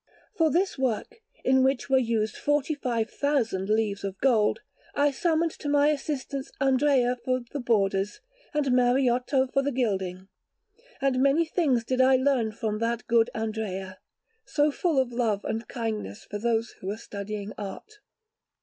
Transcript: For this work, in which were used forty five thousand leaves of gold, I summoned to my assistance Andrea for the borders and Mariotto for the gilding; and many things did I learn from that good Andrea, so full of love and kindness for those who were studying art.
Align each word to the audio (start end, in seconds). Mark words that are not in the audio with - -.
For 0.35 0.49
this 0.49 0.79
work, 0.79 1.21
in 1.43 1.61
which 1.63 1.87
were 1.87 1.99
used 1.99 2.35
forty 2.35 2.73
five 2.73 3.07
thousand 3.11 3.69
leaves 3.69 4.03
of 4.03 4.17
gold, 4.17 4.61
I 4.95 5.11
summoned 5.11 5.51
to 5.59 5.69
my 5.69 5.89
assistance 5.89 6.49
Andrea 6.59 7.15
for 7.23 7.41
the 7.51 7.59
borders 7.59 8.19
and 8.51 8.65
Mariotto 8.73 9.49
for 9.53 9.61
the 9.61 9.71
gilding; 9.71 10.27
and 11.01 11.21
many 11.21 11.45
things 11.45 11.83
did 11.83 12.01
I 12.01 12.15
learn 12.15 12.51
from 12.51 12.79
that 12.79 13.05
good 13.05 13.29
Andrea, 13.35 13.99
so 14.43 14.71
full 14.71 14.97
of 14.97 15.11
love 15.13 15.45
and 15.45 15.67
kindness 15.67 16.25
for 16.25 16.39
those 16.39 16.71
who 16.81 16.87
were 16.87 16.97
studying 16.97 17.53
art. 17.59 17.99